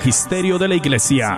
[0.00, 1.36] Magisterio de la Iglesia.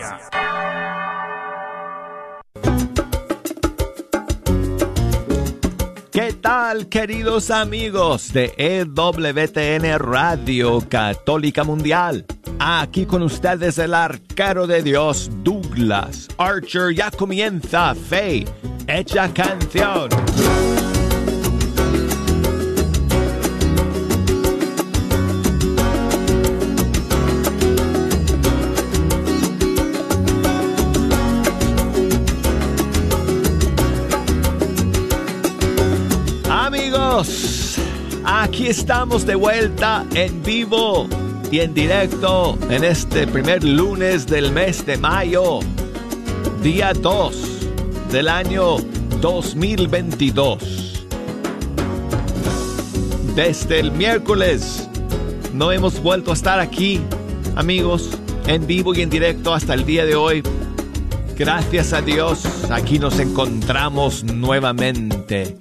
[6.13, 12.25] ¿Qué tal, queridos amigos de EWTN Radio Católica Mundial?
[12.61, 16.95] Aquí con ustedes el arquero de Dios, Douglas Archer.
[16.95, 18.45] Ya comienza Fe,
[18.87, 20.09] hecha canción.
[38.43, 41.07] Aquí estamos de vuelta en vivo
[41.53, 45.61] y en directo en este primer lunes del mes de mayo,
[46.61, 47.37] día 2
[48.11, 48.79] del año
[49.21, 51.07] 2022.
[53.37, 54.89] Desde el miércoles
[55.55, 57.01] no hemos vuelto a estar aquí,
[57.55, 58.11] amigos,
[58.49, 60.43] en vivo y en directo hasta el día de hoy.
[61.39, 65.57] Gracias a Dios, aquí nos encontramos nuevamente.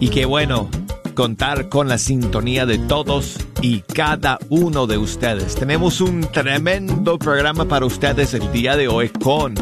[0.00, 0.68] Y qué bueno
[1.14, 5.54] contar con la sintonía de todos y cada uno de ustedes.
[5.54, 9.54] Tenemos un tremendo programa para ustedes el día de hoy con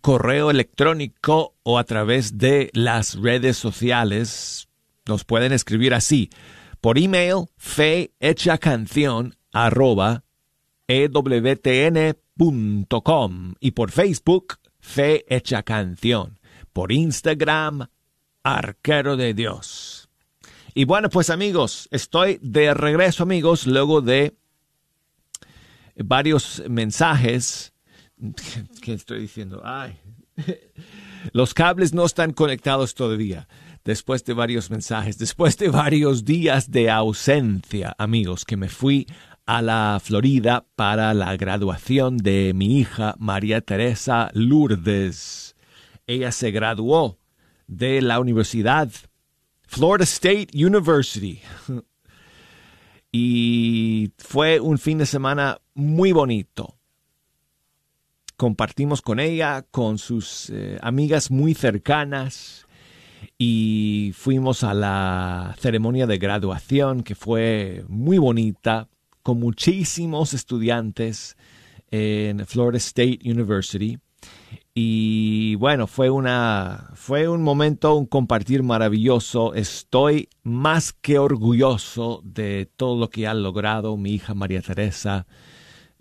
[0.00, 4.66] correo electrónico o a través de las redes sociales
[5.06, 6.28] nos pueden escribir así
[6.80, 10.24] por email fe hecha canción arroba
[10.88, 12.34] ewtn.com
[13.60, 15.24] y por Facebook fe
[15.64, 16.40] canción
[16.72, 17.88] por Instagram
[18.42, 20.08] arquero de Dios.
[20.74, 24.36] Y bueno pues amigos estoy de regreso amigos luego de
[25.96, 27.74] varios mensajes.
[28.82, 29.60] ¿qué estoy diciendo?
[29.64, 29.98] ay.
[31.32, 33.46] Los cables no están conectados todavía
[33.84, 39.06] después de varios mensajes, después de varios días de ausencia, amigos, que me fui
[39.46, 45.56] a la Florida para la graduación de mi hija María Teresa Lourdes.
[46.06, 47.18] Ella se graduó
[47.66, 48.90] de la Universidad
[49.66, 51.40] Florida State University.
[53.12, 56.76] y fue un fin de semana muy bonito.
[58.36, 62.66] Compartimos con ella, con sus eh, amigas muy cercanas
[63.38, 68.88] y fuimos a la ceremonia de graduación que fue muy bonita
[69.22, 71.36] con muchísimos estudiantes
[71.90, 73.98] en Florida State University.
[74.74, 79.54] Y bueno fue una fue un momento un compartir maravilloso.
[79.54, 85.26] Estoy más que orgulloso de todo lo que ha logrado mi hija María Teresa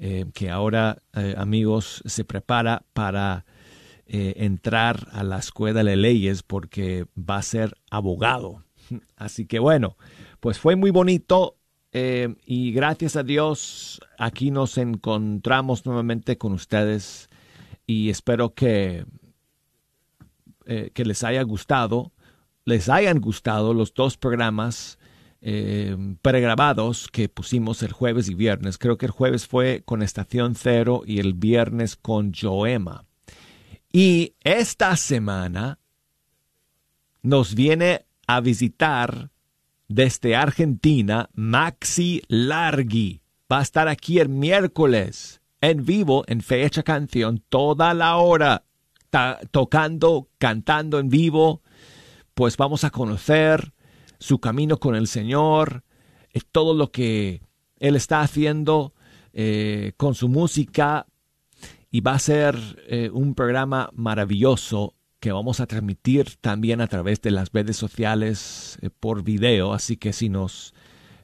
[0.01, 3.45] eh, que ahora eh, amigos se prepara para
[4.11, 8.63] eh, entrar a la escuela de leyes porque va a ser abogado.
[9.15, 9.97] Así que bueno,
[10.39, 11.57] pues fue muy bonito
[11.91, 17.29] eh, y gracias a Dios aquí nos encontramos nuevamente con ustedes
[17.85, 19.05] y espero que,
[20.65, 22.11] eh, que les haya gustado,
[22.65, 24.97] les hayan gustado los dos programas
[26.21, 28.79] pregrabados que pusimos el jueves y viernes.
[28.79, 33.05] Creo que el jueves fue con Estación Cero y el viernes con Joema.
[33.91, 35.79] Y esta semana
[37.23, 39.31] nos viene a visitar
[39.87, 43.21] desde Argentina Maxi Largi.
[43.51, 48.63] Va a estar aquí el miércoles en vivo en Fecha Canción toda la hora,
[49.49, 51.63] tocando, cantando en vivo.
[52.35, 53.73] Pues vamos a conocer
[54.19, 55.83] su camino con el Señor,
[56.31, 57.41] eh, todo lo que
[57.79, 58.93] Él está haciendo
[59.33, 61.07] eh, con su música
[61.91, 62.55] y va a ser
[62.87, 68.77] eh, un programa maravilloso que vamos a transmitir también a través de las redes sociales
[68.81, 70.73] eh, por video, así que si nos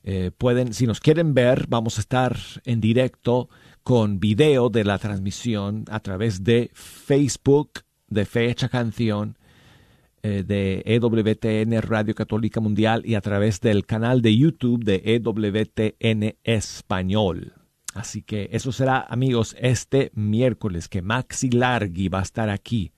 [0.08, 3.50] Eh, pueden, si nos quieren ver, vamos a estar en directo
[3.82, 9.36] con video de la transmisión a través de Facebook de Fecha Canción
[10.22, 17.65] de EWTN Radio Católica Mundial y a través del canal de YouTube de EWTN Español.
[17.96, 22.92] Así que eso será, amigos, este miércoles que Maxi Largi va a estar aquí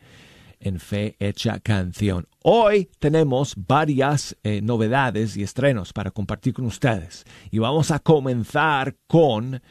[0.60, 2.28] en Fe Hecha Canción.
[2.42, 7.26] Hoy tenemos varias eh, novedades y estrenos para compartir con ustedes.
[7.52, 9.62] Y vamos a comenzar con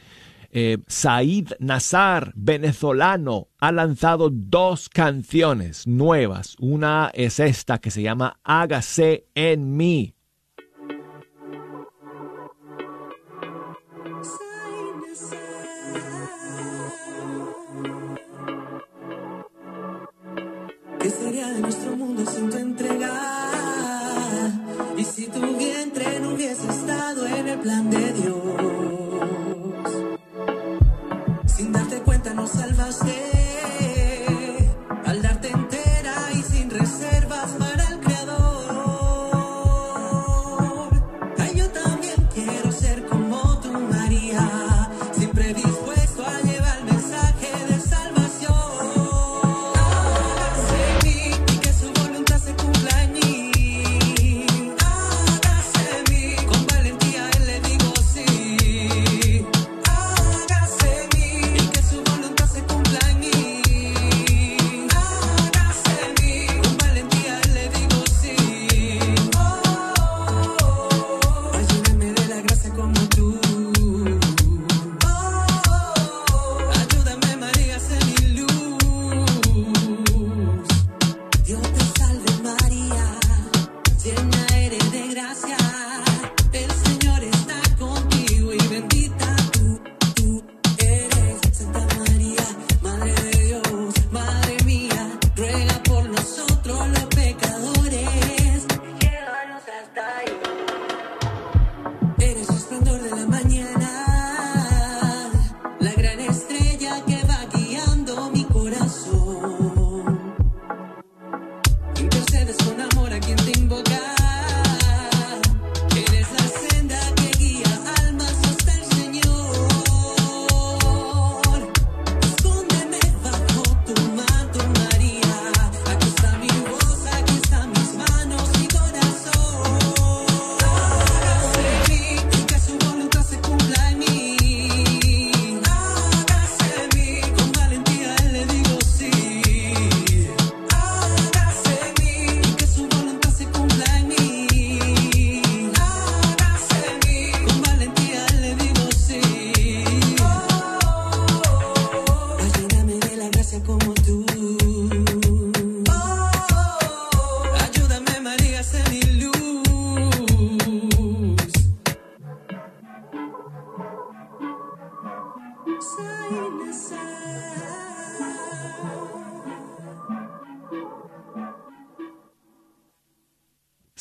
[0.49, 6.55] eh, Said Nazar, venezolano, ha lanzado dos canciones nuevas.
[6.57, 10.16] Una es esta que se llama Hágase en mí.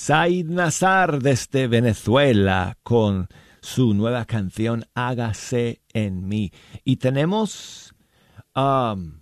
[0.06, 3.26] Said Nazar desde Venezuela con
[3.60, 6.52] su nueva canción Hágase en mí.
[6.84, 7.92] Y tenemos
[8.54, 9.20] um,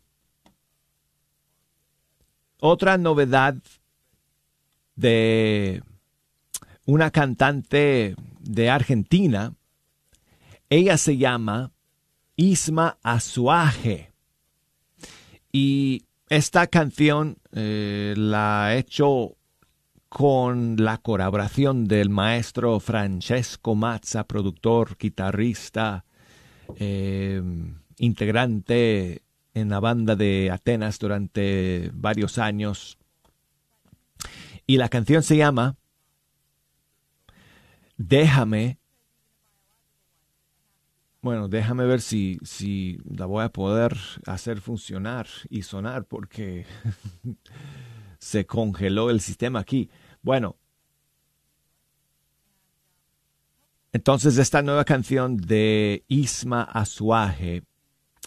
[2.61, 3.56] otra novedad
[4.94, 5.82] de
[6.85, 9.54] una cantante de Argentina.
[10.68, 11.73] Ella se llama
[12.37, 14.12] Isma Azuaje.
[15.50, 19.38] Y esta canción eh, la ha hecho
[20.14, 26.04] con la colaboración del maestro Francesco Mazza, productor, guitarrista,
[26.76, 27.42] eh,
[27.99, 29.23] integrante
[29.54, 32.97] en la banda de Atenas durante varios años.
[34.68, 35.75] Y la canción se llama
[37.97, 38.78] Déjame.
[41.23, 46.66] Bueno, déjame ver si, si la voy a poder hacer funcionar y sonar porque
[48.21, 49.90] se congeló el sistema aquí.
[50.25, 50.57] Bueno,
[53.93, 57.62] entonces esta nueva canción de Isma Azuaje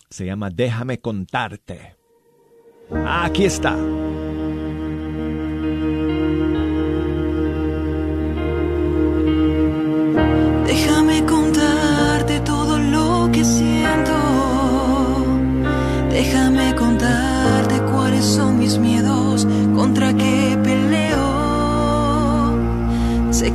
[0.07, 1.97] se llama Déjame contarte.
[3.03, 3.75] Aquí está.
[10.67, 14.13] Déjame contarte todo lo que siento.
[16.11, 19.06] Déjame contarte cuáles son mis miedos,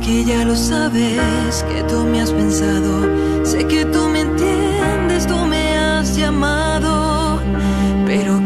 [0.03, 5.37] que ya lo sabes que tú me has pensado, sé que tú me entiendes, tú
[5.45, 7.39] me has llamado,
[8.05, 8.43] pero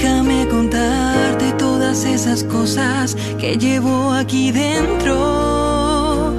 [0.00, 6.32] Déjame contarte todas esas cosas que llevo aquí dentro.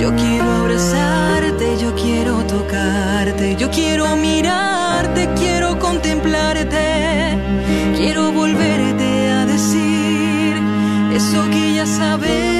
[0.00, 7.38] Yo quiero abrazarte, yo quiero tocarte, yo quiero mirarte, quiero contemplarte.
[7.96, 10.56] Quiero volverte a decir
[11.14, 12.59] eso que ya sabes.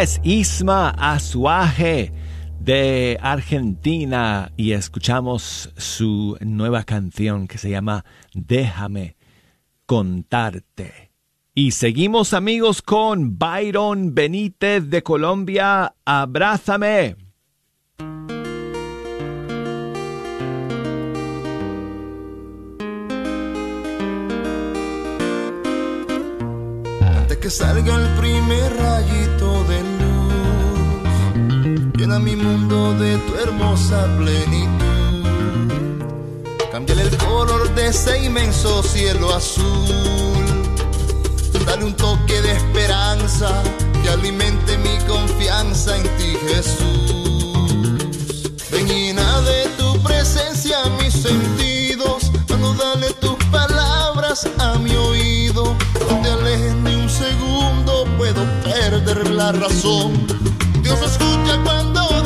[0.00, 2.12] Es Isma Azuaje
[2.60, 9.16] de Argentina y escuchamos su nueva canción que se llama Déjame
[9.86, 11.10] contarte.
[11.52, 15.94] Y seguimos amigos con Byron Benítez de Colombia.
[16.04, 17.16] Abrázame.
[27.00, 29.37] Antes que salga el primer rayito
[31.98, 35.24] llena mi mundo de tu hermosa plenitud.
[36.70, 40.46] Cámbiale el color de ese inmenso cielo azul.
[41.66, 43.62] Dale un toque de esperanza
[44.00, 47.72] que alimente mi confianza en ti, Jesús.
[48.70, 55.74] Ven llena de tu presencia mis sentidos, mano dale tus palabras a mi oído.
[56.08, 60.67] No te alejes ni un segundo, puedo perder la razón.
[60.88, 62.17] Dios escucha cuando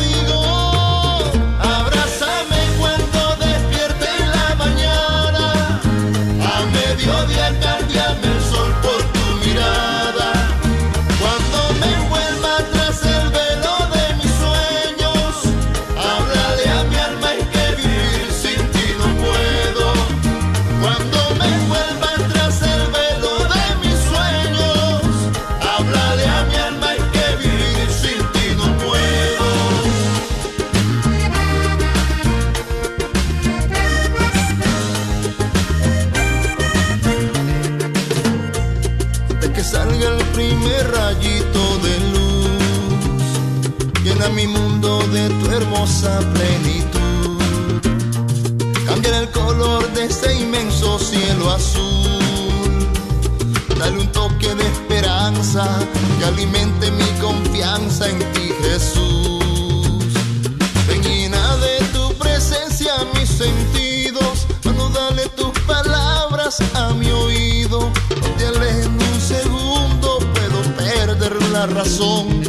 [39.62, 43.24] que salga el primer rayito de luz.
[44.02, 47.40] Llena mi mundo de tu hermosa plenitud.
[48.86, 52.88] Cambia el color de este inmenso cielo azul.
[53.78, 55.64] Dale un toque de esperanza
[56.18, 60.12] que alimente mi confianza en ti, Jesús.
[60.88, 64.46] Ven de tu presencia mis sentidos.
[64.64, 67.92] Mano, dale tus palabras a mi oído
[71.66, 72.42] razón.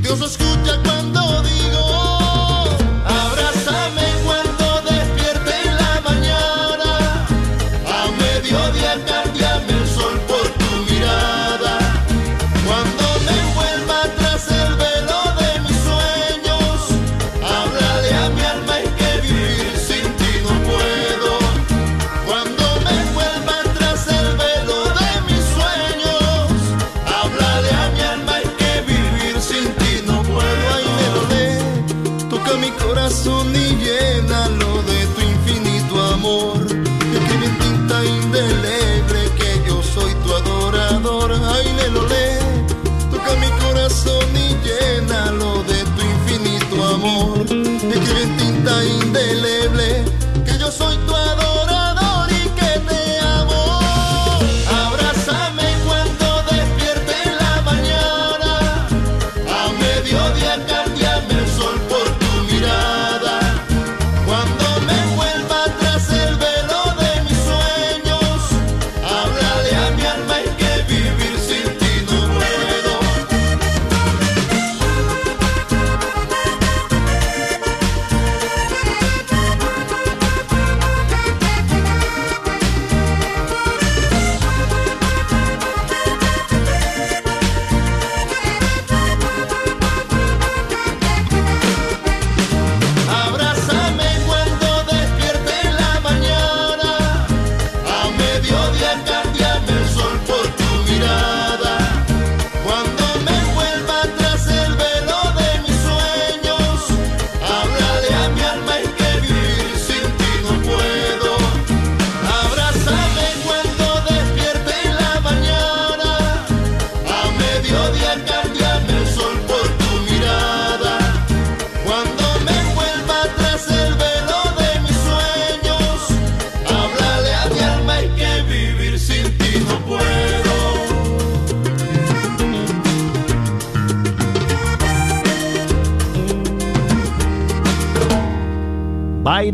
[0.00, 1.45] Dios escucha cuando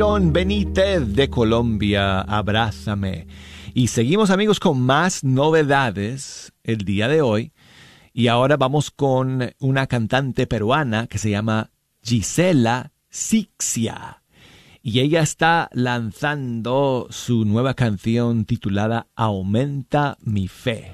[0.03, 3.29] Benítez de Colombia, abrázame.
[3.73, 7.53] Y seguimos amigos con más novedades el día de hoy.
[8.13, 11.71] Y ahora vamos con una cantante peruana que se llama
[12.03, 14.25] Gisela Sixia.
[14.83, 20.91] Y ella está lanzando su nueva canción titulada Aumenta mi fe.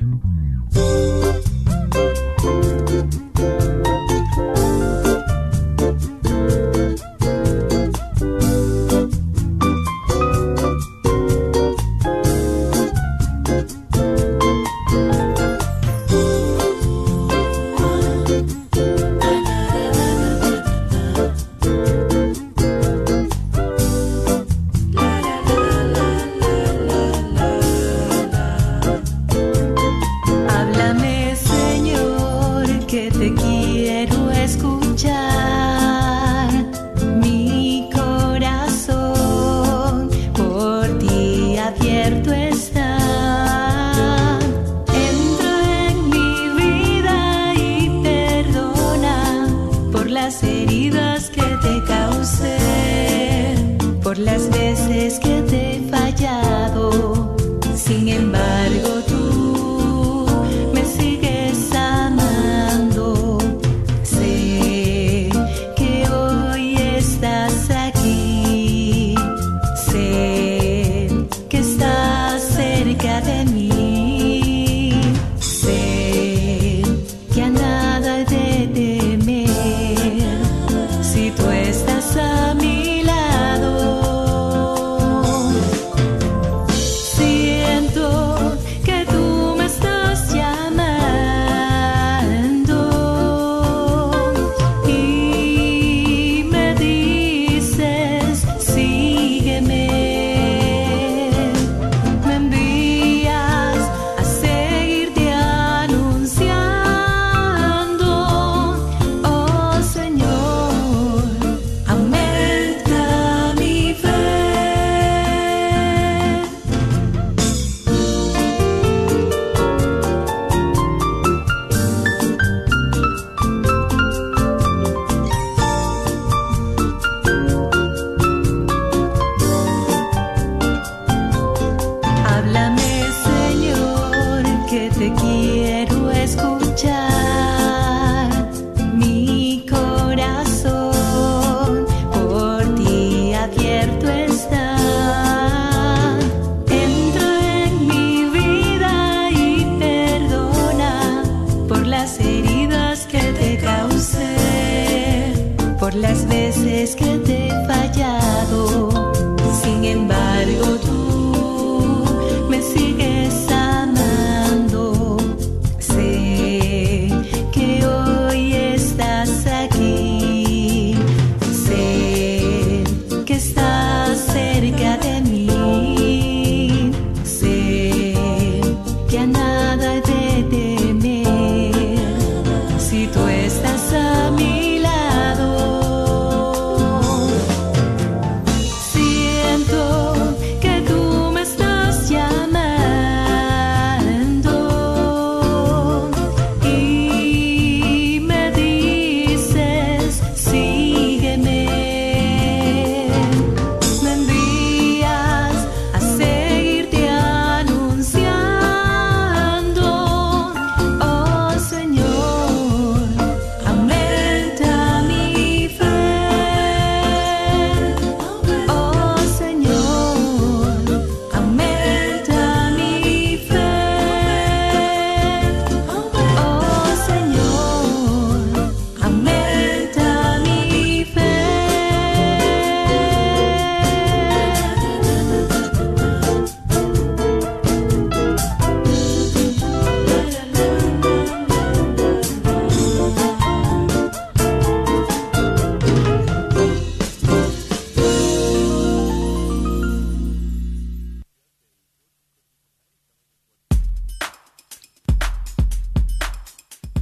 [32.98, 33.67] que te quiero.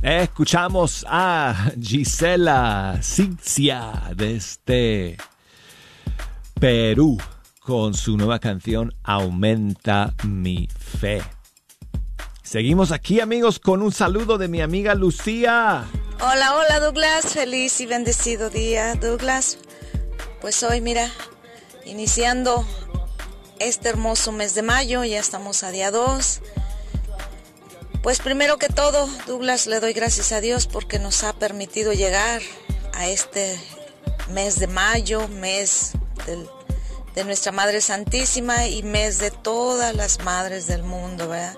[0.06, 5.16] Escuchamos a Gisela Cinzia desde
[6.60, 7.18] Perú
[7.58, 11.24] con su nueva canción Aumenta mi fe.
[12.44, 15.84] Seguimos aquí amigos con un saludo de mi amiga Lucía.
[16.20, 19.58] Hola, hola Douglas, feliz y bendecido día Douglas.
[20.40, 21.10] Pues hoy mira,
[21.84, 22.64] iniciando
[23.58, 26.42] este hermoso mes de mayo, ya estamos a día 2
[28.06, 32.40] pues primero que todo, Douglas, le doy gracias a Dios porque nos ha permitido llegar
[32.94, 33.58] a este
[34.30, 35.90] mes de mayo, mes
[37.16, 41.56] de nuestra Madre Santísima y mes de todas las madres del mundo, ¿verdad?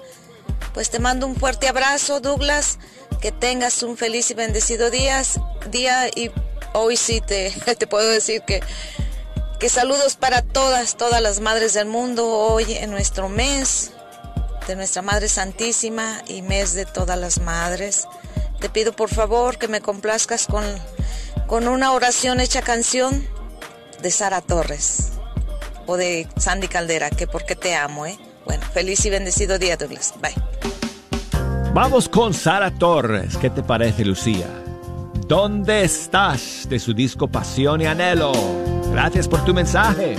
[0.72, 2.78] Pues te mando un fuerte abrazo, Douglas,
[3.20, 5.22] que tengas un feliz y bendecido día,
[5.70, 6.30] día y
[6.72, 8.62] hoy sí te, te puedo decir que,
[9.60, 13.90] que saludos para todas, todas las madres del mundo hoy en nuestro mes,
[14.68, 18.06] de nuestra Madre Santísima y mes de todas las madres.
[18.60, 20.62] Te pido por favor que me complazcas con,
[21.46, 23.26] con una oración hecha canción
[24.02, 25.12] de Sara Torres
[25.86, 28.18] o de Sandy Caldera, que porque te amo, ¿eh?
[28.44, 30.14] Bueno, feliz y bendecido día, Douglas.
[30.20, 30.34] Bye.
[31.72, 33.38] Vamos con Sara Torres.
[33.38, 34.46] ¿Qué te parece, Lucía?
[35.26, 36.68] ¿Dónde estás?
[36.68, 38.32] De su disco Pasión y Anhelo.
[38.92, 40.16] Gracias por tu mensaje.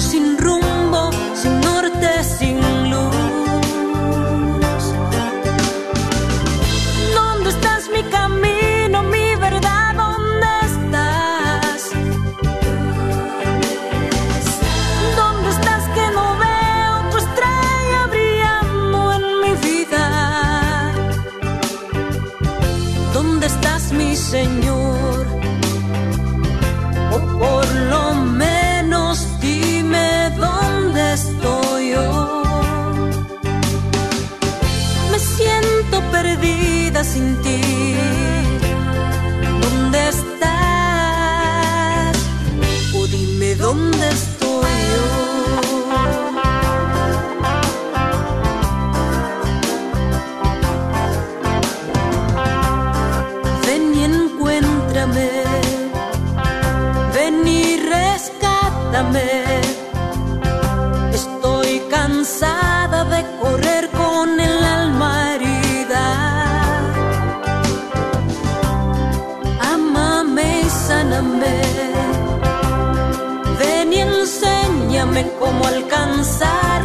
[0.00, 0.55] sin rumbo.
[37.16, 37.55] sin ti.
[75.86, 76.75] 不，敢想。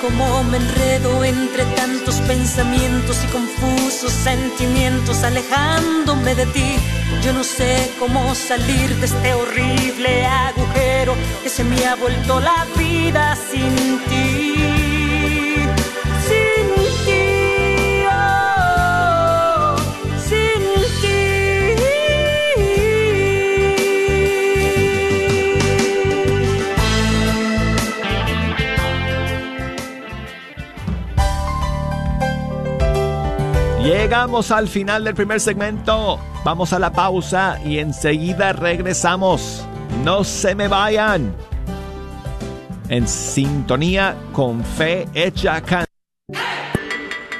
[0.00, 6.76] Cómo me enredo entre tantos pensamientos y confusos sentimientos alejándome de ti.
[7.22, 12.66] Yo no sé cómo salir de este horrible agujero que se me ha vuelto la
[12.76, 14.69] vida sin ti.
[34.10, 36.18] Llegamos al final del primer segmento.
[36.44, 39.64] Vamos a la pausa y enseguida regresamos.
[40.04, 41.32] No se me vayan.
[42.88, 45.84] En sintonía con Fe Hecha Can.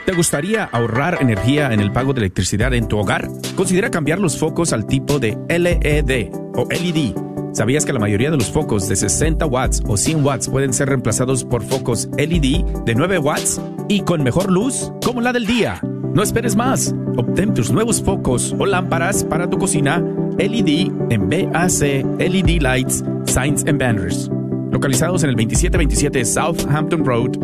[0.07, 3.27] ¿Te gustaría ahorrar energía en el pago de electricidad en tu hogar?
[3.57, 7.30] Considera cambiar los focos al tipo de LED o LED.
[7.53, 10.89] ¿Sabías que la mayoría de los focos de 60 watts o 100 watts pueden ser
[10.89, 15.81] reemplazados por focos LED de 9 watts y con mejor luz como la del día?
[16.15, 16.95] No esperes más.
[17.17, 20.01] Obtén tus nuevos focos o lámparas para tu cocina
[20.39, 24.31] LED en BAC LED Lights, Signs and Banners.
[24.71, 27.35] Localizados en el 2727 Southampton Road,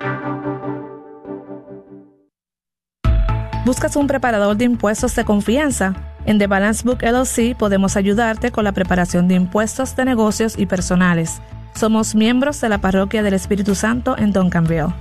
[3.64, 5.94] ¿Buscas un preparador de impuestos de confianza?
[6.26, 10.66] En The Balance Book LLC podemos ayudarte con la preparación de impuestos de negocios y
[10.66, 11.40] personales.
[11.76, 14.92] Somos miembros de la Parroquia del Espíritu Santo en Duncanville.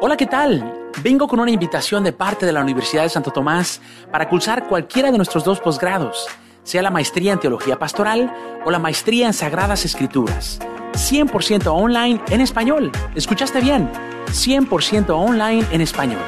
[0.00, 0.79] Hola, ¿qué tal?
[1.02, 3.80] Vengo con una invitación de parte de la Universidad de Santo Tomás
[4.12, 6.26] para cursar cualquiera de nuestros dos posgrados,
[6.62, 8.30] sea la maestría en Teología Pastoral
[8.66, 10.58] o la maestría en Sagradas Escrituras.
[10.92, 12.92] 100% online en español.
[13.14, 13.90] ¿Escuchaste bien?
[14.26, 16.20] 100% online en español.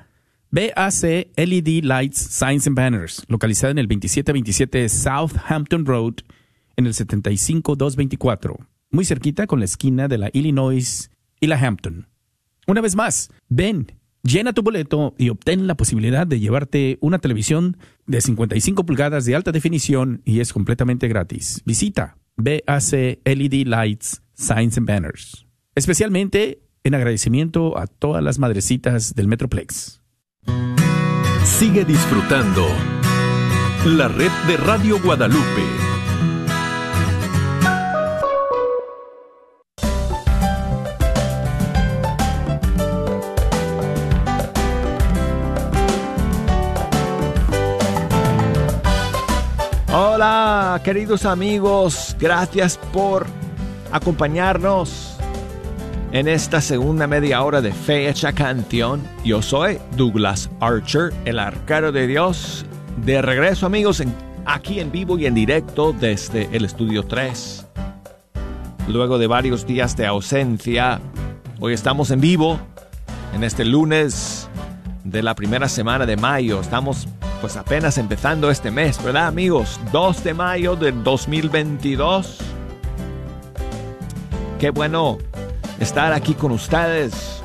[0.51, 6.15] BAC LED Lights, Signs and Banners, localizada en el 2727 Southampton Road,
[6.77, 8.59] en el 75224,
[8.91, 12.09] muy cerquita con la esquina de la Illinois y la Hampton.
[12.67, 13.93] Una vez más, ven,
[14.27, 19.37] llena tu boleto y obtén la posibilidad de llevarte una televisión de 55 pulgadas de
[19.37, 21.63] alta definición y es completamente gratis.
[21.65, 25.47] Visita BAC LED Lights, Signs and Banners.
[25.75, 30.01] Especialmente en agradecimiento a todas las madrecitas del Metroplex.
[31.45, 32.67] Sigue disfrutando
[33.85, 35.86] la red de Radio Guadalupe.
[50.87, 53.27] Queridos amigos, gracias por
[53.91, 55.17] acompañarnos
[56.13, 59.03] en esta segunda media hora de Fecha Canción.
[59.25, 62.65] Yo soy Douglas Archer, el arcaro de Dios.
[63.05, 64.01] De regreso amigos,
[64.45, 67.67] aquí en vivo y en directo desde el estudio 3.
[68.87, 71.01] Luego de varios días de ausencia,
[71.59, 72.61] hoy estamos en vivo
[73.35, 74.49] en este lunes
[75.03, 76.61] de la primera semana de mayo.
[76.61, 77.09] Estamos
[77.41, 79.81] pues apenas empezando este mes, ¿verdad amigos?
[79.93, 82.39] 2 de mayo del 2022.
[84.59, 85.19] Qué bueno
[85.81, 87.43] estar aquí con ustedes.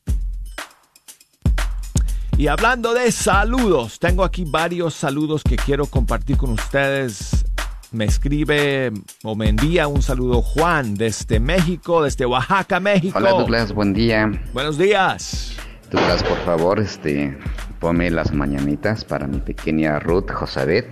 [2.39, 7.45] Y hablando de saludos, tengo aquí varios saludos que quiero compartir con ustedes.
[7.93, 8.91] Me escribe
[9.23, 13.19] o me envía un saludo Juan desde México, desde Oaxaca, México.
[13.19, 14.33] Hola Douglas, buen día.
[14.55, 15.55] Buenos días.
[15.91, 17.37] Douglas, por favor, este,
[17.81, 20.87] ponme las mañanitas para mi pequeña Ruth Josabet,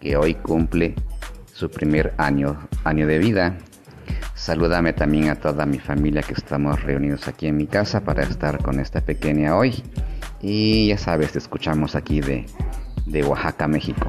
[0.00, 0.94] que hoy cumple
[1.52, 3.58] su primer año, año de vida.
[4.34, 8.62] Salúdame también a toda mi familia que estamos reunidos aquí en mi casa para estar
[8.62, 9.82] con esta pequeña hoy.
[10.40, 12.46] Y ya sabes, te escuchamos aquí de,
[13.04, 14.08] de Oaxaca, México.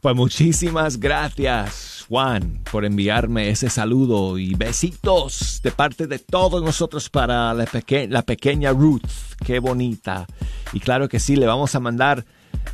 [0.00, 7.10] Pues muchísimas gracias, Juan, por enviarme ese saludo y besitos de parte de todos nosotros
[7.10, 9.02] para la, peque la pequeña Ruth.
[9.44, 10.26] Qué bonita.
[10.72, 12.24] Y claro que sí, le vamos a mandar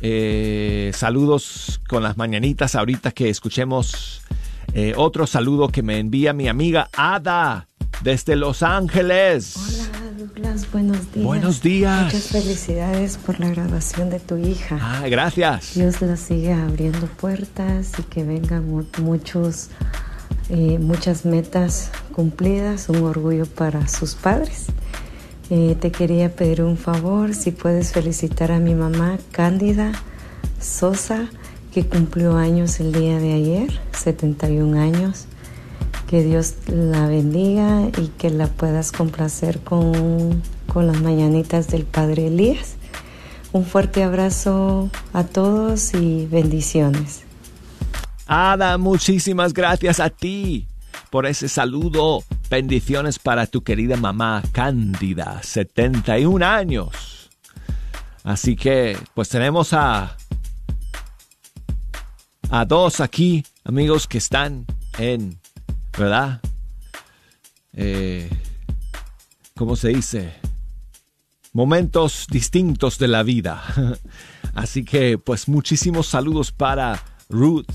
[0.01, 4.21] eh, saludos con las mañanitas ahorita que escuchemos
[4.73, 7.67] eh, otro saludo que me envía mi amiga Ada
[8.01, 9.55] desde Los Ángeles.
[9.55, 11.25] Hola Douglas, buenos días.
[11.25, 12.05] Buenos días.
[12.05, 14.77] Muchas felicidades por la graduación de tu hija.
[14.81, 15.75] Ah, gracias.
[15.75, 18.65] Dios la siga abriendo puertas y que vengan
[18.99, 19.69] muchos,
[20.49, 24.67] eh, muchas metas cumplidas, un orgullo para sus padres.
[25.49, 29.93] Eh, te quería pedir un favor, si puedes felicitar a mi mamá Cándida
[30.59, 31.29] Sosa,
[31.73, 35.27] que cumplió años el día de ayer, 71 años.
[36.07, 42.27] Que Dios la bendiga y que la puedas complacer con, con las mañanitas del Padre
[42.27, 42.75] Elías.
[43.51, 47.23] Un fuerte abrazo a todos y bendiciones.
[48.25, 50.67] Ada, muchísimas gracias a ti
[51.09, 52.23] por ese saludo.
[52.49, 57.29] Bendiciones para tu querida mamá Cándida, 71 años.
[58.23, 60.17] Así que, pues tenemos a,
[62.49, 64.65] a dos aquí, amigos, que están
[64.97, 65.39] en,
[65.97, 66.41] ¿verdad?
[67.73, 68.29] Eh,
[69.55, 70.33] ¿Cómo se dice?
[71.53, 73.63] Momentos distintos de la vida.
[74.53, 77.65] Así que, pues muchísimos saludos para Ruth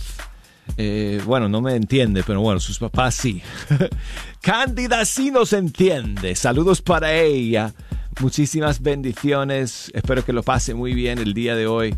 [0.76, 3.42] eh, bueno, no me entiende, pero bueno, sus papás sí.
[4.40, 6.34] Cándida sí nos entiende.
[6.34, 7.72] Saludos para ella.
[8.20, 9.90] Muchísimas bendiciones.
[9.94, 11.94] Espero que lo pase muy bien el día de hoy.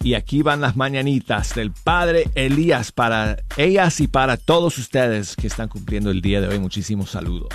[0.00, 5.46] Y aquí van las mañanitas del Padre Elías para ellas y para todos ustedes que
[5.46, 6.58] están cumpliendo el día de hoy.
[6.58, 7.48] Muchísimos saludos.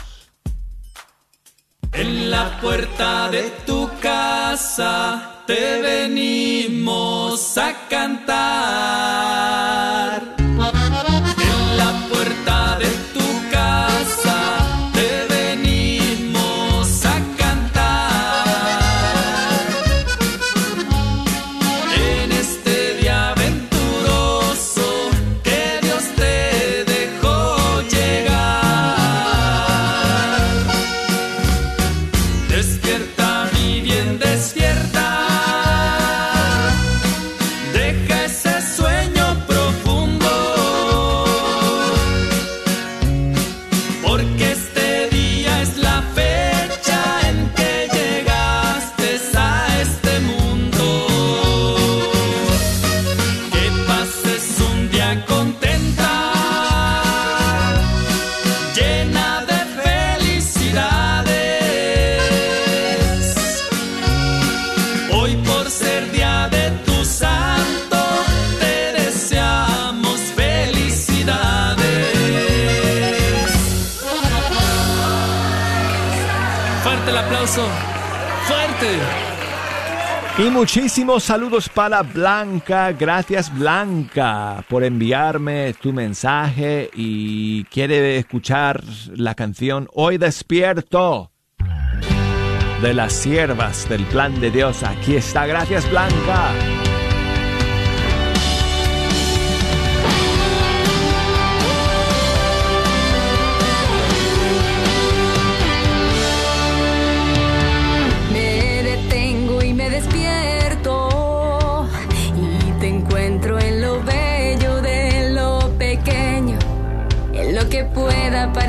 [1.94, 9.61] En la puerta de tu casa te venimos a cantar.
[80.62, 82.92] muchísimos saludos para Blanca.
[82.92, 88.84] Gracias Blanca por enviarme tu mensaje y quiere escuchar
[89.16, 91.32] la canción Hoy despierto
[92.80, 94.84] de las siervas del plan de Dios.
[94.84, 95.48] Aquí está.
[95.48, 96.54] Gracias Blanca.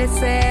[0.03, 0.42] parecer.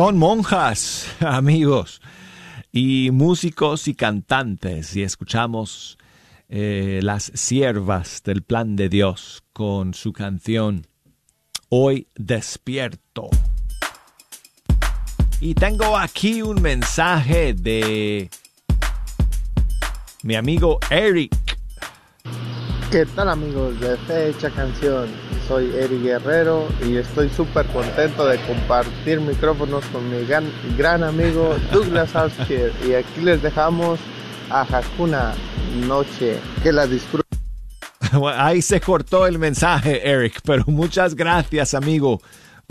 [0.00, 2.00] Son monjas, amigos,
[2.72, 5.98] y músicos y cantantes, y escuchamos
[6.48, 10.86] eh, las siervas del plan de Dios con su canción
[11.68, 13.28] Hoy despierto.
[15.38, 18.30] Y tengo aquí un mensaje de
[20.22, 21.58] mi amigo Eric.
[22.90, 25.29] ¿Qué tal amigos de Fecha Canción?
[25.50, 30.44] Soy Eric Guerrero y estoy súper contento de compartir micrófonos con mi gran,
[30.78, 32.72] gran amigo Douglas Auskier.
[32.86, 33.98] Y aquí les dejamos
[34.48, 35.34] a Hakuna
[35.88, 36.38] Noche.
[36.62, 37.26] Que la disfruten.
[38.36, 42.22] Ahí se cortó el mensaje, Eric, pero muchas gracias, amigo,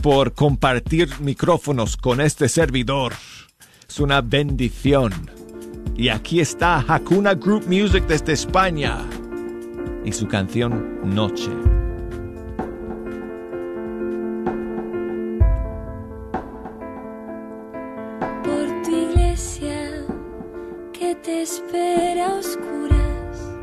[0.02, 3.12] por compartir micrófonos con este servidor.
[3.90, 5.12] Es una bendición.
[5.98, 9.00] Y aquí está Hakuna Group Music desde España
[10.06, 11.52] y su canción Noche.
[21.42, 23.56] Espera oscuras,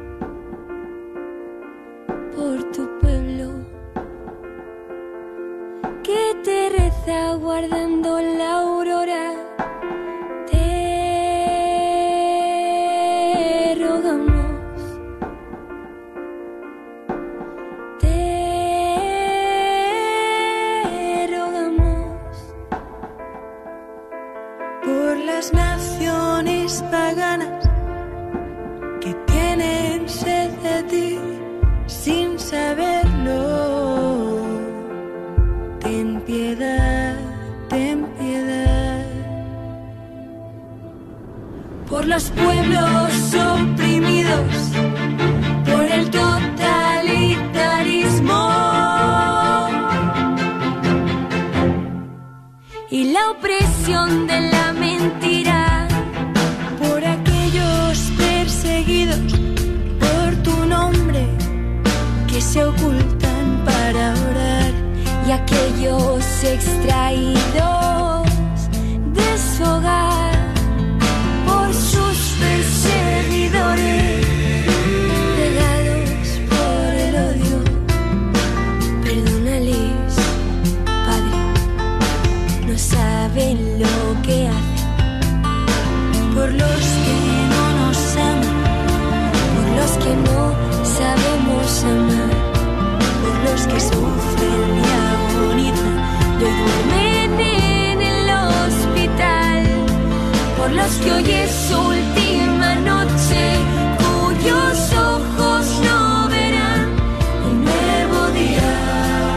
[2.34, 3.50] por tu pueblo
[6.02, 8.64] que te reza guardando la
[42.16, 44.72] los pueblos oprimidos,
[45.66, 48.48] por el totalitarismo.
[52.90, 55.88] y la opresión de la mentira.
[56.80, 59.34] por aquellos perseguidos
[60.00, 61.26] por tu nombre
[62.28, 64.72] que se ocultan para orar
[65.26, 68.26] y aquellos extraídos
[69.18, 70.35] de su hogar
[100.94, 103.58] que hoy es su última noche.
[103.98, 106.88] Cuyos ojos no verán
[107.48, 108.70] un nuevo día.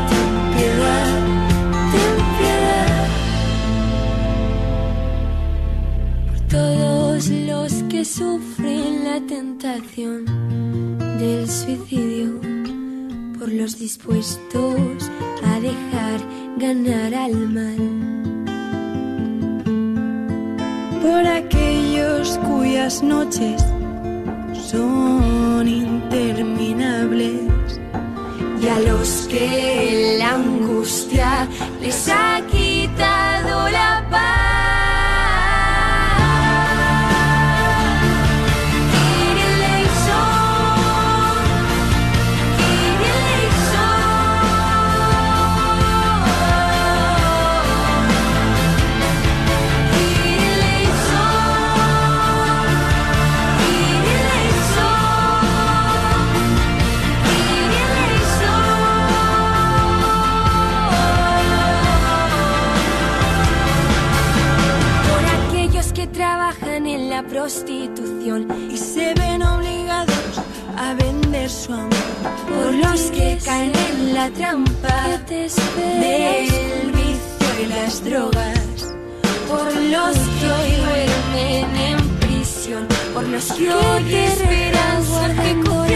[0.10, 1.10] Ten piedad
[1.94, 3.08] ten piedad.
[6.28, 10.26] Por todos los que sufren la tentación
[11.18, 12.40] del suicidio,
[13.40, 15.10] por los dispuestos
[15.44, 16.20] a dejar
[16.58, 18.19] ganar al mal.
[21.10, 23.66] Por aquellos cuyas noches
[24.72, 27.42] son interminables.
[28.62, 31.48] Y a los que la angustia
[31.82, 33.99] les ha quitado la
[67.50, 70.36] prostitución y se ven obligados
[70.78, 71.90] a vender su amor
[72.48, 78.60] por los que caen en la trampa del vicio y las drogas
[79.48, 85.89] por los que hoy duermen en prisión, por los que hoy esperan su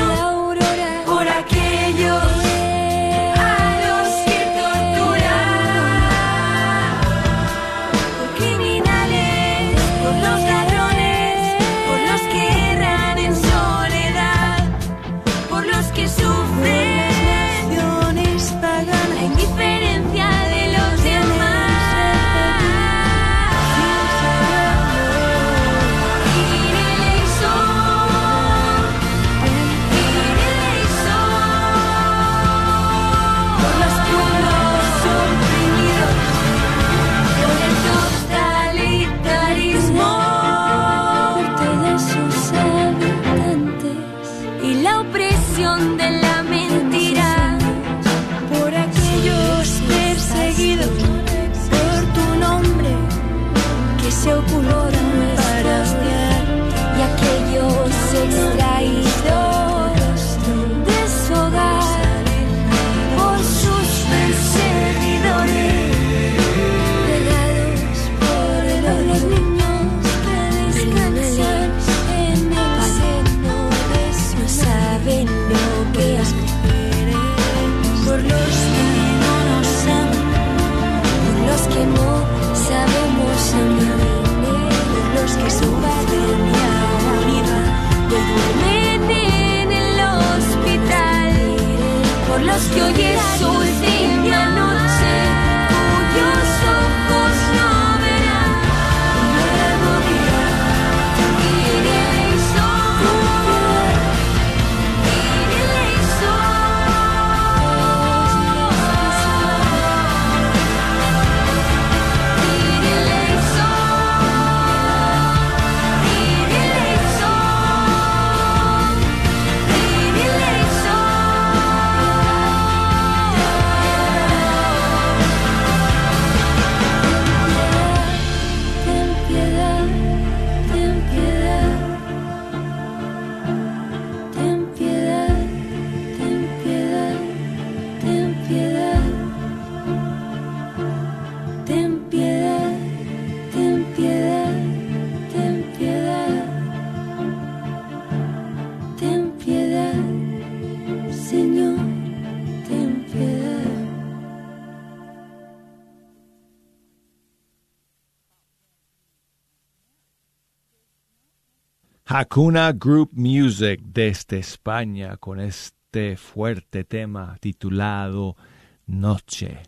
[162.23, 168.37] Hakuna Group Music desde España con este fuerte tema titulado
[168.85, 169.59] Noche.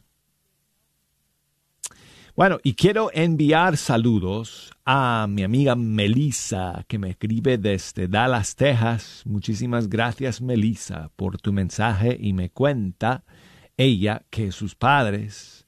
[2.34, 9.24] Bueno, y quiero enviar saludos a mi amiga Melissa, que me escribe desde Dallas, Texas.
[9.26, 13.26] Muchísimas gracias, Melissa, por tu mensaje y me cuenta
[13.76, 15.68] ella que sus padres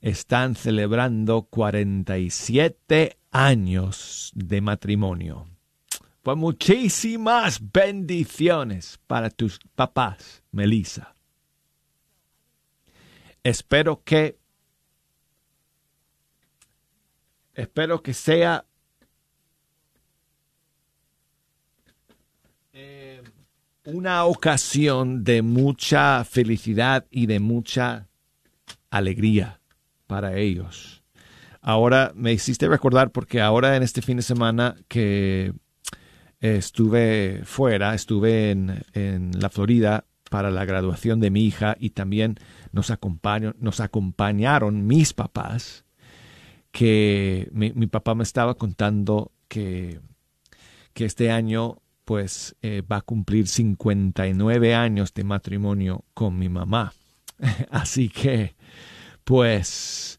[0.00, 5.53] están celebrando 47 años de matrimonio.
[6.24, 11.14] Pues muchísimas bendiciones para tus papás, Melissa.
[13.42, 14.38] Espero que
[17.52, 18.64] espero que sea
[22.72, 23.22] eh,
[23.84, 28.08] una ocasión de mucha felicidad y de mucha
[28.88, 29.60] alegría
[30.06, 31.02] para ellos.
[31.60, 35.52] Ahora me hiciste recordar porque ahora en este fin de semana que
[36.52, 42.36] estuve fuera, estuve en, en la Florida para la graduación de mi hija y también
[42.72, 45.84] nos, acompañó, nos acompañaron mis papás,
[46.70, 50.00] que mi, mi, papá me estaba contando que,
[50.92, 56.92] que este año pues eh, va a cumplir 59 años de matrimonio con mi mamá.
[57.70, 58.54] Así que
[59.24, 60.18] pues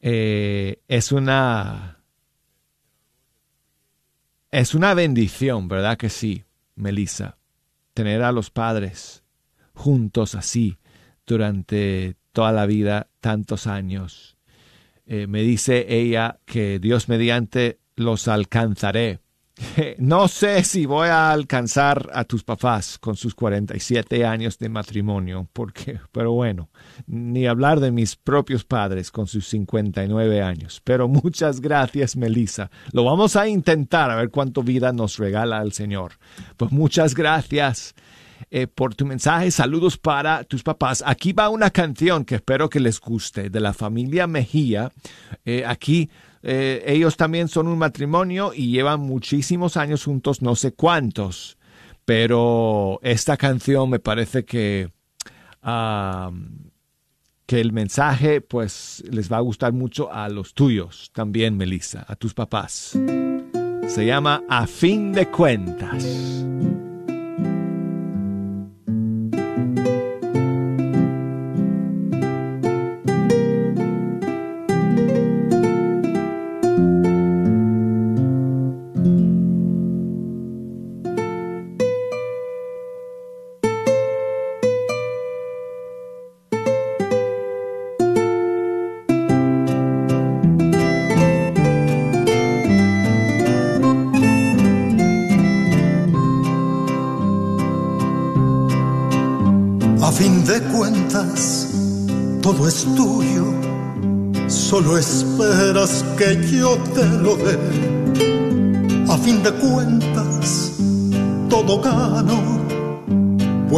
[0.00, 1.99] eh, es una
[4.50, 6.44] es una bendición, ¿verdad que sí,
[6.74, 7.36] Melissa?
[7.94, 9.22] Tener a los padres
[9.74, 10.78] juntos así
[11.26, 14.36] durante toda la vida, tantos años.
[15.06, 19.20] Eh, me dice ella que Dios mediante los alcanzaré.
[19.98, 25.48] No sé si voy a alcanzar a tus papás con sus 47 años de matrimonio,
[25.52, 26.70] porque, pero bueno,
[27.06, 30.80] ni hablar de mis propios padres con sus 59 años.
[30.84, 32.70] Pero muchas gracias, Melissa.
[32.92, 36.12] Lo vamos a intentar a ver cuánto vida nos regala el Señor.
[36.56, 37.94] Pues muchas gracias.
[38.50, 39.50] Eh, por tu mensaje.
[39.50, 41.04] Saludos para tus papás.
[41.06, 44.90] Aquí va una canción que espero que les guste de la familia Mejía.
[45.44, 46.08] Eh, aquí
[46.42, 51.58] eh, ellos también son un matrimonio y llevan muchísimos años juntos, no sé cuántos.
[52.04, 54.90] Pero esta canción me parece que,
[57.46, 62.16] que el mensaje pues les va a gustar mucho a los tuyos también, Melissa, a
[62.16, 62.98] tus papás.
[63.86, 66.04] Se llama A fin de cuentas.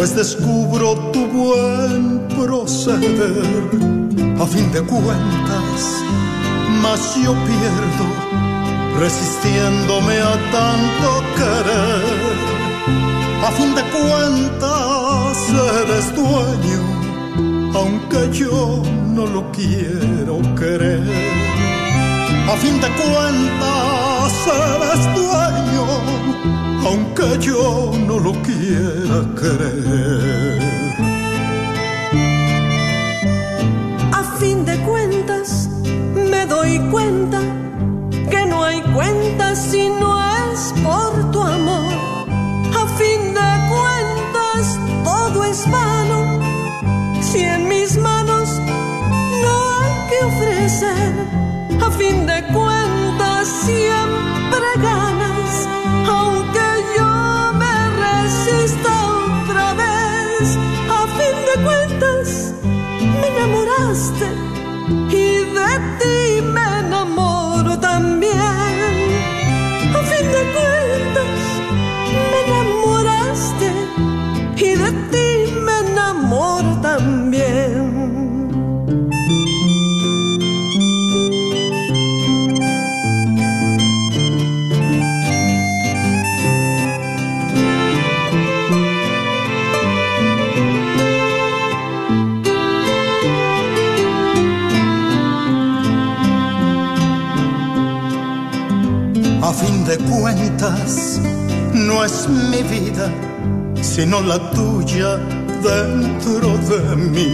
[0.03, 3.47] Pues descubro tu buen proceder.
[4.41, 5.81] A fin de cuentas,
[6.83, 8.07] más yo pierdo,
[8.99, 12.37] resistiéndome a tanto querer.
[13.47, 15.37] A fin de cuentas,
[15.79, 16.83] eres dueño
[17.75, 18.83] aunque yo
[19.15, 21.01] no lo quiero querer.
[22.53, 24.33] A fin de cuentas
[24.67, 25.87] eres dueño,
[26.85, 30.62] aunque yo no lo quiera querer.
[63.93, 64.52] just
[104.03, 105.17] sino la tuya
[105.71, 107.33] dentro de mí.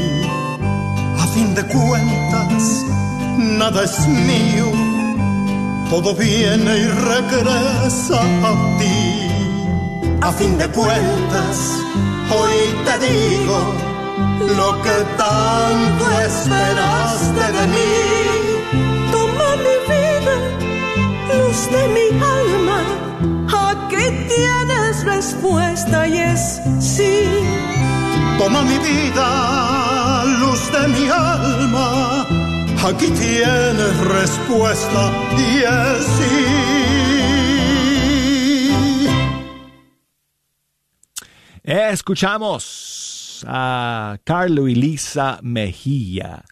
[1.23, 2.63] A fin de cuentas,
[3.61, 4.69] nada es mío,
[5.89, 9.01] todo viene y regresa a ti.
[10.21, 11.57] A fin de cuentas,
[12.37, 13.59] hoy te digo
[14.61, 17.95] lo que tanto esperaste de mí.
[19.15, 20.35] Toma mi vida,
[21.31, 22.07] luz de mi
[22.41, 22.81] alma,
[23.71, 27.29] aquí tienes respuesta y es sí.
[28.39, 32.27] Toma mi vida, luz de mi alma,
[32.87, 36.79] aquí tienes respuesta y es sí.
[41.65, 46.45] Escuchamos a Carlo y Lisa Mejía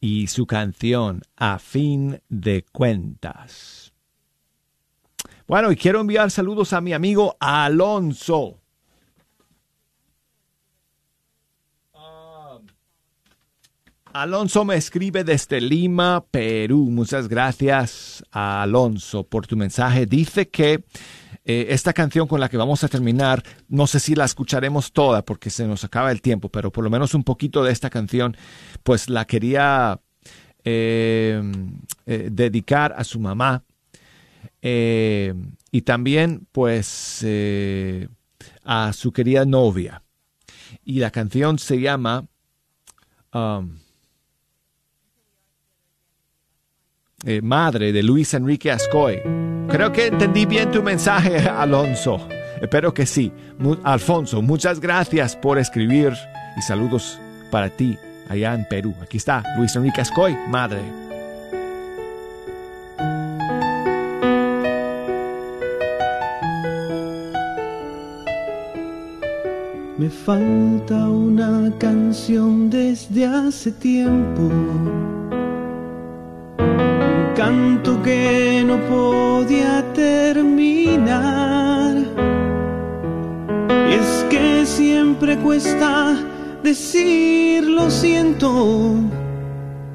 [0.00, 3.81] y su canción A fin de cuentas.
[5.52, 8.58] Bueno, y quiero enviar saludos a mi amigo Alonso.
[14.14, 16.88] Alonso me escribe desde Lima, Perú.
[16.90, 20.06] Muchas gracias Alonso por tu mensaje.
[20.06, 20.84] Dice que
[21.44, 25.22] eh, esta canción con la que vamos a terminar, no sé si la escucharemos toda
[25.22, 28.38] porque se nos acaba el tiempo, pero por lo menos un poquito de esta canción,
[28.82, 30.00] pues la quería
[30.64, 31.42] eh,
[32.06, 33.64] eh, dedicar a su mamá.
[34.62, 35.34] Eh,
[35.70, 38.08] y también, pues, eh,
[38.64, 40.02] a su querida novia.
[40.84, 42.26] Y la canción se llama...
[43.34, 43.82] um,
[47.24, 49.20] eh, Madre de Luis Enrique Ascoy.
[49.68, 52.28] Creo que entendí bien tu mensaje, Alonso.
[52.60, 53.32] Espero que sí.
[53.84, 56.12] Alfonso, muchas gracias por escribir
[56.56, 57.96] y saludos para ti
[58.28, 58.94] allá en Perú.
[59.00, 61.11] Aquí está Luis Enrique Ascoy, Madre.
[70.02, 74.50] Me falta una canción desde hace tiempo.
[76.58, 81.98] Un canto que no podía terminar.
[83.88, 86.16] Y es que siempre cuesta
[86.64, 88.96] decir lo siento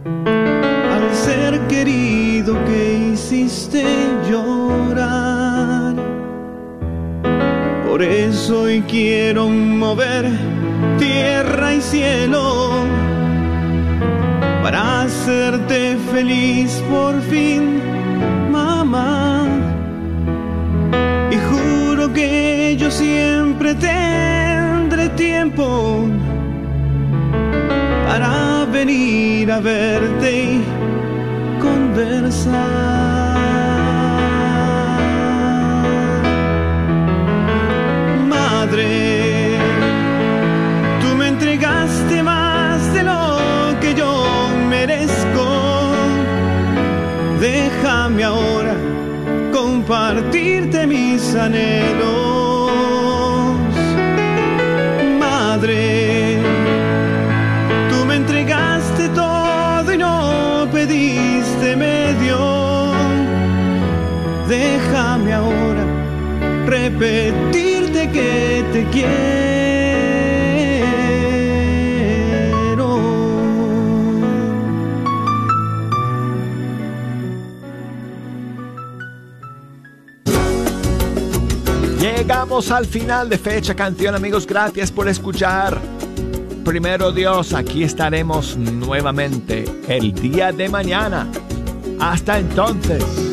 [0.05, 3.83] al ser querido que hiciste
[4.31, 5.36] llorar.
[7.97, 10.29] Por eso hoy quiero mover
[10.99, 12.69] tierra y cielo
[14.61, 17.81] para hacerte feliz por fin,
[18.51, 19.47] mamá.
[21.31, 26.05] Y juro que yo siempre tendré tiempo
[28.07, 30.63] para venir a verte y
[31.59, 33.26] conversar.
[48.07, 48.73] Déjame ahora
[49.51, 52.07] compartirte mis anhelos.
[55.19, 56.37] Madre,
[57.89, 62.93] tú me entregaste todo y no pediste medio.
[64.47, 65.83] Déjame ahora
[66.65, 69.36] repetirte que te quiero.
[82.57, 84.47] Al final de fecha canción, amigos.
[84.47, 85.79] Gracias por escuchar.
[86.65, 91.27] Primero Dios, aquí estaremos nuevamente el día de mañana.
[91.99, 93.26] Hasta entonces.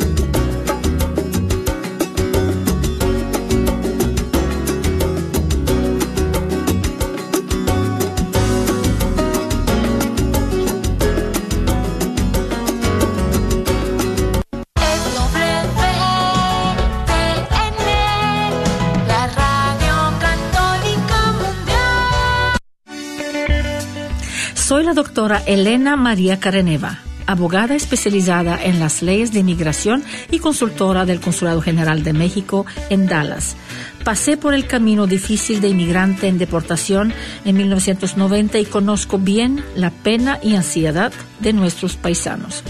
[24.75, 26.99] Soy la doctora Elena María Careneva,
[27.29, 30.03] abogada especializada en las leyes de inmigración
[30.33, 33.55] y consultora del Consulado General de México en Dallas.
[34.03, 37.15] Pasé por el camino difícil de inmigrante en deportación
[37.45, 42.65] en 1990 y conozco bien la pena y ansiedad de nuestros paisanos.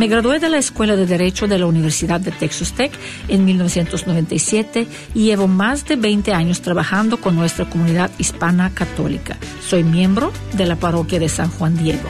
[0.00, 2.90] Me gradué de la Escuela de Derecho de la Universidad de Texas Tech
[3.28, 9.36] en 1997 y llevo más de 20 años trabajando con nuestra comunidad hispana católica.
[9.62, 12.08] Soy miembro de la parroquia de San Juan Diego.